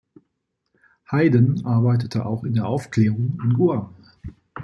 [1.11, 3.93] Hayden arbeitete auch in der Aufklärung in Guam.